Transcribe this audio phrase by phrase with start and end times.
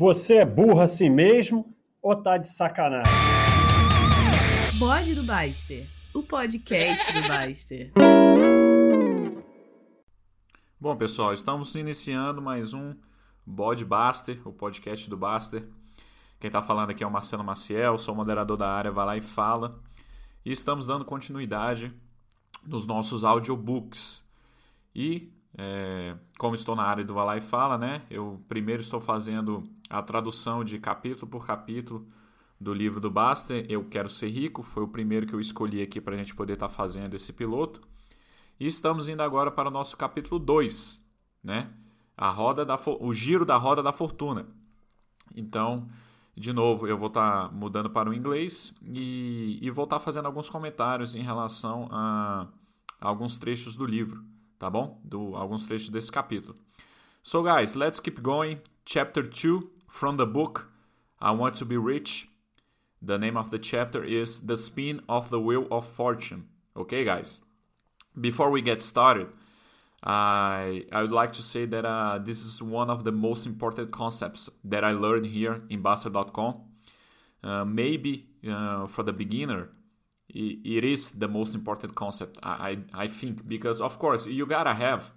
[0.00, 3.12] Você é burro assim mesmo ou tá de sacanagem?
[4.78, 7.92] Bode do Baster, o podcast do Baster.
[10.80, 12.96] Bom, pessoal, estamos iniciando mais um
[13.44, 15.68] Bode Baster, o podcast do Baster.
[16.40, 19.20] Quem está falando aqui é o Marcelo Maciel, sou moderador da área, vai lá e
[19.20, 19.82] fala.
[20.46, 21.94] E estamos dando continuidade
[22.66, 24.24] nos nossos audiobooks.
[24.94, 28.02] E é, como estou na área do Vai lá e fala, né?
[28.10, 32.06] Eu primeiro estou fazendo a tradução de capítulo por capítulo
[32.60, 34.62] do livro do Baster, Eu Quero Ser Rico.
[34.62, 37.32] Foi o primeiro que eu escolhi aqui para a gente poder estar tá fazendo esse
[37.32, 37.80] piloto.
[38.58, 41.02] E estamos indo agora para o nosso capítulo 2,
[41.42, 41.70] né?
[42.16, 44.46] A roda da, o giro da roda da fortuna.
[45.34, 45.88] Então,
[46.36, 50.04] de novo, eu vou estar tá mudando para o inglês e, e vou estar tá
[50.04, 52.46] fazendo alguns comentários em relação a,
[53.00, 54.22] a alguns trechos do livro,
[54.60, 55.00] tá bom?
[55.02, 56.54] Do, alguns trechos desse capítulo.
[57.22, 58.60] So, guys, let's keep going.
[58.84, 60.70] Chapter 2 from the book
[61.18, 62.28] I Want to Be Rich.
[63.02, 66.48] The name of the chapter is The Spin of the Wheel of Fortune.
[66.76, 67.40] Okay, guys?
[68.20, 69.28] Before we get started,
[70.02, 73.90] I, I would like to say that uh, this is one of the most important
[73.90, 76.60] concepts that I learned here in Bastter.com.
[77.42, 79.70] Uh, maybe uh, for the beginner,
[80.34, 84.74] it, is the most important concept, I, I, I think, because of course you gotta
[84.74, 85.12] have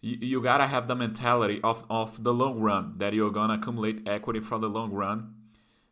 [0.00, 4.06] you, you gotta have the mentality of, of the long run that you're gonna accumulate
[4.08, 5.34] equity for the long run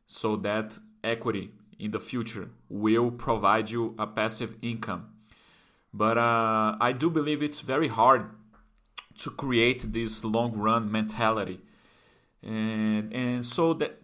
[0.06, 5.16] so that equity in the future will provide you a passive income
[5.96, 8.30] but uh, I do believe it's very hard
[9.18, 11.60] to create this long run mentality.
[12.42, 14.02] And, and so that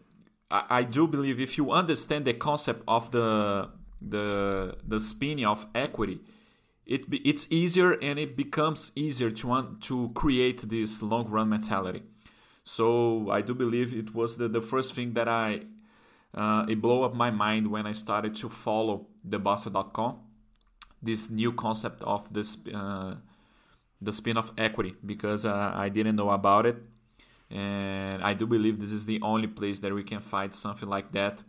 [0.50, 3.68] I, I do believe if you understand the concept of the
[4.08, 6.20] the the spinning of equity,
[6.86, 12.02] it it's easier and it becomes easier to un, to create this long run mentality.
[12.64, 15.62] So I do believe it was the, the first thing that I
[16.34, 20.18] uh, it blew up my mind when I started to follow thebastter.com
[21.02, 23.16] this new concept of this uh,
[24.00, 26.76] the spin of equity because uh, I didn't know about it,
[27.50, 31.12] and I do believe this is the only place that we can find something like
[31.12, 31.42] that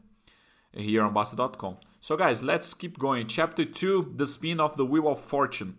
[0.73, 1.77] here on Bastter.com.
[1.99, 3.27] So, guys, let's keep going.
[3.27, 5.77] Chapter two: the spin of the wheel of fortune.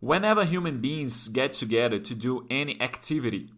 [0.00, 3.50] Whenever human beings get together to do any activity,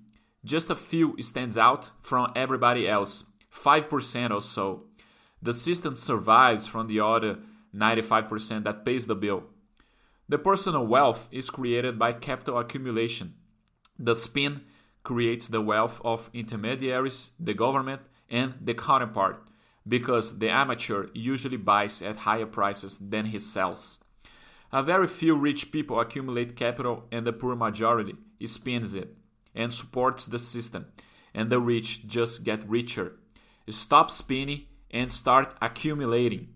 [0.44, 4.84] just a few stands out from everybody else, 5% or so.
[5.42, 7.38] The system survives from the other
[7.74, 9.44] 95% that pays the bill.
[10.30, 13.34] The personal wealth is created by capital accumulation.
[13.98, 14.62] The spin
[15.02, 18.00] creates the wealth of intermediaries, the government,
[18.30, 19.49] and the counterpart
[19.90, 23.98] because the amateur usually buys at higher prices than he sells.
[24.72, 28.14] A very few rich people accumulate capital and the poor majority
[28.46, 29.16] spends it
[29.52, 30.86] and supports the system,
[31.34, 33.16] and the rich just get richer.
[33.68, 36.48] Stop spinning and start accumulating.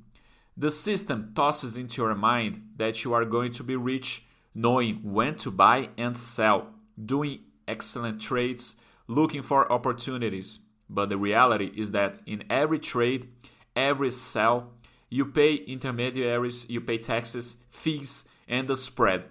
[0.56, 4.24] The system tosses into your mind that you are going to be rich,
[4.54, 6.68] knowing when to buy and sell,
[7.04, 8.76] doing excellent trades,
[9.08, 10.60] looking for opportunities.
[10.94, 13.28] But the reality is that in every trade,
[13.74, 14.72] every sell,
[15.10, 19.24] you pay intermediaries, you pay taxes, fees, and the spread,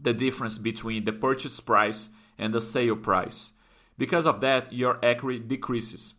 [0.00, 3.52] the difference between the purchase price and the sale price.
[3.96, 6.14] Because of that, your equity decreases.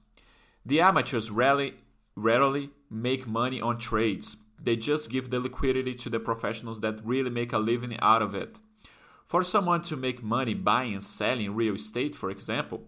[0.66, 1.76] The amateurs rarely,
[2.16, 4.38] rarely make money on trades.
[4.62, 8.34] They just give the liquidity to the professionals that really make a living out of
[8.34, 8.58] it.
[9.26, 12.84] For someone to make money buying and selling real estate, for example,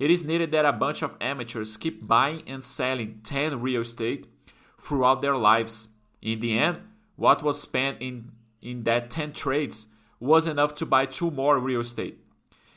[0.00, 4.26] it is needed that a bunch of amateurs keep buying and selling 10 real estate
[4.80, 5.88] throughout their lives.
[6.22, 6.78] In the end,
[7.16, 9.88] what was spent in, in that 10 trades
[10.18, 12.18] was enough to buy two more real estate.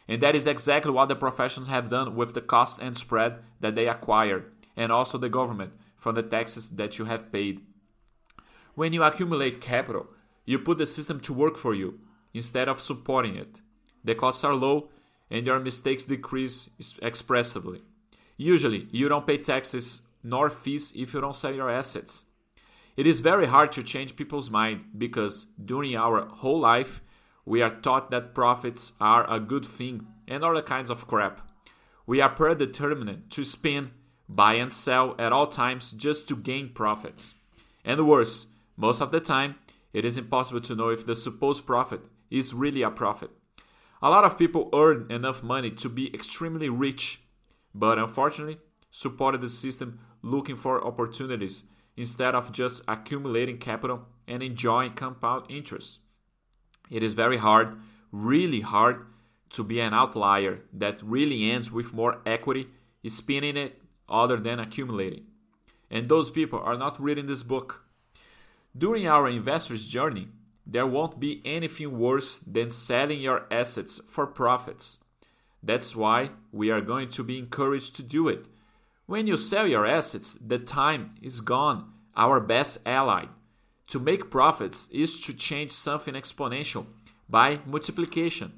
[0.06, 3.76] And that is exactly what the professionals have done with the cost and spread that
[3.76, 7.62] they acquired, and also the government from the taxes that you have paid.
[8.76, 10.08] When you accumulate capital,
[10.44, 12.02] you put the system to work for you
[12.34, 13.62] instead of supporting it.
[14.04, 14.90] The costs are low
[15.34, 16.70] and your mistakes decrease
[17.02, 17.82] expressively.
[18.38, 22.26] Usually, you don't pay taxes nor fees if you don't sell your assets.
[22.96, 27.02] It is very hard to change people's mind because during our whole life,
[27.46, 31.42] we are taught that profits are a good thing and other kinds of crap.
[32.06, 33.90] We are predetermined to spend
[34.30, 37.34] buy and sell at all times just to gain profits.
[37.84, 38.46] And worse,
[38.78, 39.56] most of the time,
[39.94, 43.32] it is impossible to know if the supposed profit is really a profit.
[44.04, 47.22] A lot of people earn enough money to be extremely rich,
[47.74, 48.58] but unfortunately,
[48.92, 51.64] supported the system looking for opportunities
[51.96, 56.00] instead of just accumulating capital and enjoying compound interest.
[56.92, 57.78] It is very hard,
[58.12, 59.06] really hard,
[59.52, 62.68] to be an outlier that really ends with more equity
[63.08, 65.28] spinning it other than accumulating.
[65.90, 67.86] And those people are not reading this book.
[68.78, 70.28] During our investor's journey,
[70.66, 75.00] there won't be anything worse than selling your assets for profits.
[75.62, 78.46] That's why we are going to be encouraged to do it.
[79.06, 83.26] When you sell your assets, the time is gone, our best ally.
[83.88, 86.86] To make profits is to change something exponential
[87.30, 88.54] by multiplication.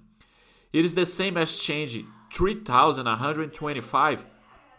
[0.71, 4.25] It is the same as changing 3125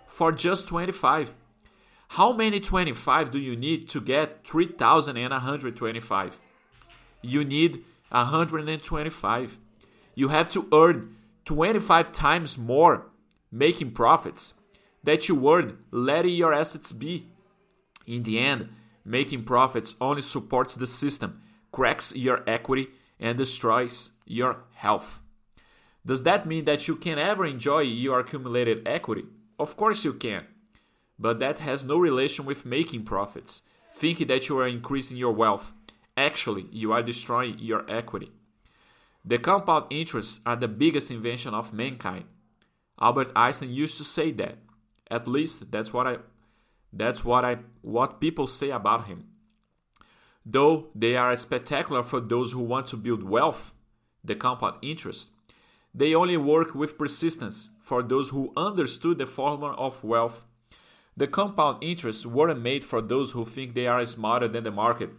[0.06, 1.34] for just 25.
[2.11, 6.40] How many 25 do you need to get 3125?
[7.23, 9.59] You need 125.
[10.15, 13.07] You have to earn 25 times more
[13.51, 14.55] making profits
[15.05, 17.27] that you earned letting your assets be.
[18.07, 18.69] In the end,
[19.05, 21.43] making profits only supports the system,
[21.73, 22.89] cracks your equity,
[23.19, 25.21] and destroys your health.
[26.05, 29.25] Does that mean that you can ever enjoy your accumulated equity?
[29.59, 30.47] Of course you can.
[31.19, 33.62] But that has no relation with making profits,
[33.93, 35.73] thinking that you are increasing your wealth.
[36.17, 38.33] Actually, you are destroying your equity.
[39.25, 42.25] The compound interests are the biggest invention of mankind.
[42.99, 44.59] Albert Einstein used to say that.
[45.11, 46.19] At least that's what I
[46.93, 49.27] that's what I what people say about him.
[50.45, 53.75] Though they are spectacular for those who want to build wealth,
[54.25, 55.33] the compound interest,
[55.95, 60.43] they only work with persistence for those who understood the formula of wealth.
[61.17, 65.11] The compound interests weren't made for those who think they are smarter than the market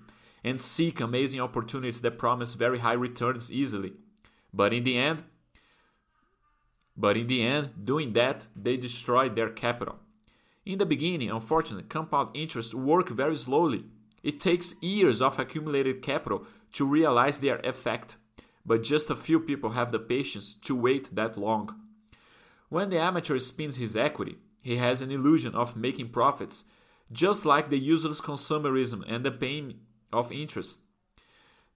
[0.44, 3.94] and seek amazing opportunities that promise very high returns easily.
[4.54, 5.24] But in the end,
[6.96, 9.98] but in the end, doing that, they destroy their capital.
[10.66, 13.86] In the beginning, unfortunately, compound interest work very slowly.
[14.24, 18.18] It takes years of accumulated capital to realize their effect
[18.68, 21.74] but just a few people have the patience to wait that long.
[22.68, 26.66] When the amateur spins his equity, he has an illusion of making profits,
[27.10, 29.80] just like the useless consumerism and the pain
[30.12, 30.82] of interest.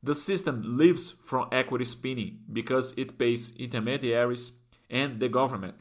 [0.04, 4.54] The system lives from equity spinning because it pays intermediaries
[4.90, 5.76] and the government.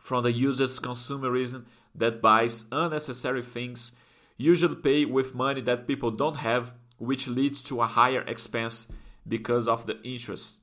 [0.00, 3.92] From the useless consumerism that buys unnecessary things,
[4.36, 8.88] usually pay with money that people don't have, which leads to a higher expense
[9.26, 10.60] because of the interest.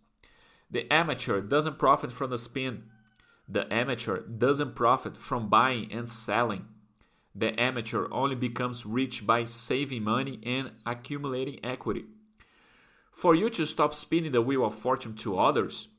[0.70, 2.84] The amateur doesn't profit from the spin.
[3.48, 6.66] The amateur doesn't profit from buying and selling.
[7.34, 12.06] The amateur only becomes rich by saving money and accumulating equity.
[13.12, 15.90] For you to stop spinning the wheel of fortune to others,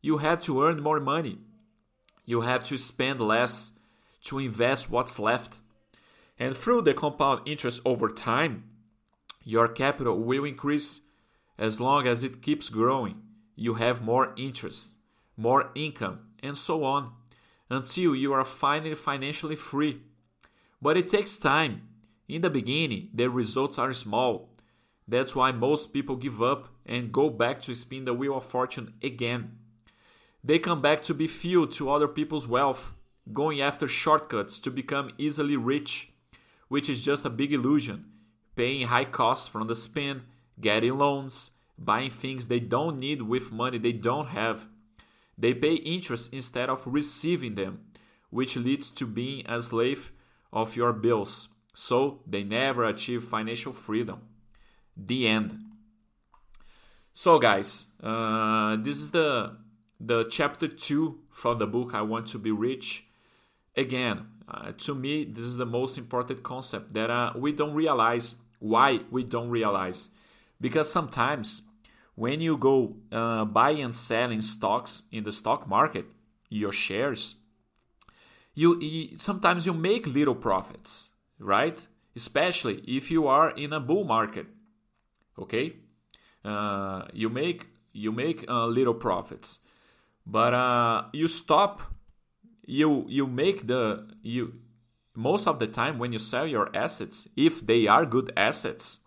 [0.00, 1.38] you have to earn more money.
[2.24, 3.72] You have to spend less
[4.24, 5.58] to invest what's left.
[6.38, 8.64] And through the compound interest over time,
[9.44, 11.02] your capital will increase
[11.58, 13.20] as long as it keeps growing,
[13.54, 14.94] you have more interest,
[15.36, 17.12] more income, and so on,
[17.68, 20.00] until you are finally financially free.
[20.82, 21.88] But it takes time.
[22.28, 24.50] In the beginning, the results are small.
[25.06, 28.94] That's why most people give up and go back to spin the wheel of fortune
[29.02, 29.58] again.
[30.42, 32.94] They come back to be fueled to other people's wealth,
[33.32, 36.12] going after shortcuts to become easily rich,
[36.68, 38.06] which is just a big illusion,
[38.56, 40.22] paying high costs from the spin
[40.60, 44.66] getting loans, buying things they don't need with money they don't have.
[45.38, 47.80] They pay interest instead of receiving them,
[48.28, 50.12] which leads to being a slave
[50.52, 51.48] of your bills.
[51.74, 54.22] So they never achieve financial freedom.
[54.96, 55.58] The end.
[57.14, 59.56] So, guys, uh, this is the
[59.98, 63.04] the chapter two from the book I Want to Be Rich.
[63.76, 68.34] Again, uh, to me, this is the most important concept that uh, we don't realize.
[68.58, 70.10] Why we don't realize?
[70.60, 71.62] because sometimes
[72.14, 76.06] when you go uh, buy and selling stocks in the stock market,
[76.48, 77.36] your shares,
[78.54, 81.86] you, you sometimes you make little profits, right?
[82.16, 84.46] Especially if you are in a bull market.
[85.38, 85.76] Okay,
[86.44, 89.60] uh, you make you make uh, little profits,
[90.26, 91.82] but uh, you stop.
[92.66, 94.60] You you make the you
[95.14, 99.00] most of the time when you sell your assets, if they are good assets,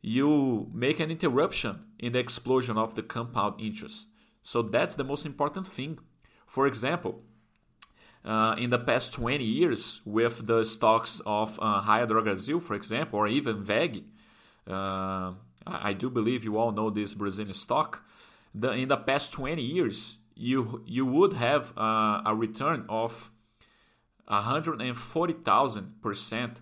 [0.00, 4.08] you make an interruption in the explosion of the compound interest.
[4.42, 5.98] So that's the most important thing.
[6.46, 7.22] For example,
[8.24, 12.06] uh, in the past 20 years, with the stocks of uh, Raia
[12.60, 14.04] for example, or even WEG,
[14.66, 15.32] uh,
[15.66, 18.04] I do believe you all know this Brazilian stock.
[18.54, 23.30] The, in the past 20 years, you you would have uh, a return of
[24.26, 26.60] 140,000 percent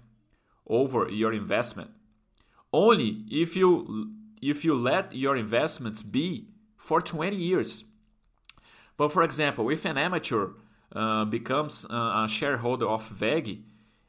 [0.66, 1.90] over your investment
[2.72, 4.10] only if you
[4.40, 7.84] if you let your investments be for 20 years.
[8.96, 10.50] But for example, if an amateur
[10.94, 13.62] uh, becomes uh, a shareholder of WEG,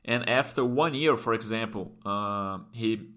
[0.05, 3.09] and after one year, for example, uh, he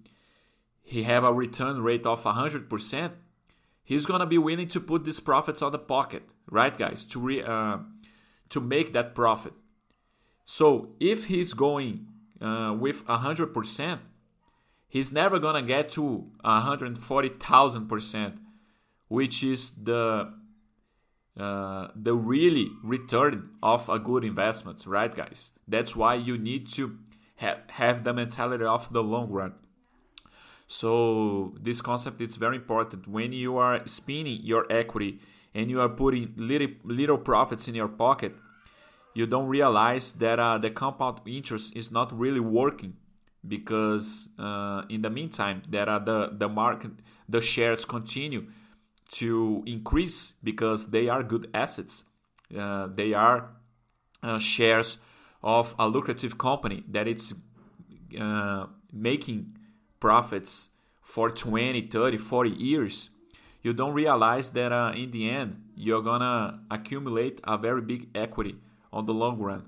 [0.82, 3.12] he have a return rate of 100%,
[3.84, 7.42] he's gonna be willing to put these profits on the pocket, right, guys, to re,
[7.42, 7.78] uh,
[8.50, 9.54] to make that profit.
[10.44, 12.08] So if he's going
[12.40, 14.00] uh, with 100%,
[14.88, 18.38] he's never gonna get to 140,000%,
[19.08, 20.34] which is the
[21.38, 25.50] uh, the really return of a good investment, right, guys?
[25.66, 26.98] That's why you need to
[27.36, 29.54] have have the mentality of the long run.
[30.66, 35.20] So this concept is very important when you are spinning your equity
[35.54, 38.34] and you are putting little little profits in your pocket.
[39.14, 42.96] You don't realize that uh, the compound interest is not really working
[43.46, 46.92] because uh, in the meantime that uh, the the market
[47.28, 48.46] the shares continue
[49.12, 52.04] to increase because they are good assets.
[52.56, 53.50] Uh, they are
[54.22, 54.98] uh, shares
[55.42, 57.34] of a lucrative company that it's
[58.18, 59.56] uh, making
[60.00, 60.68] profits
[61.00, 63.10] for 20, 30, 40 years.
[63.62, 68.56] You don't realize that uh, in the end, you're gonna accumulate a very big equity
[68.92, 69.64] on the long run.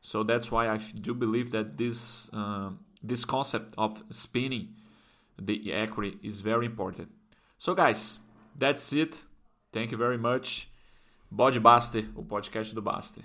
[0.00, 2.70] So that's why I do believe that this uh,
[3.02, 4.74] this concept of spinning
[5.38, 7.10] the equity is very important.
[7.58, 8.20] So guys,
[8.58, 9.22] That's it.
[9.70, 10.70] Thank you very much.
[11.30, 13.22] Bode Baster, o podcast do Baster.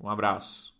[0.00, 0.73] Um abraço.